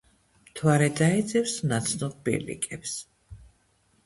[0.45, 2.97] მთვარე დაეძებს ნაცნობ ბილიკებს.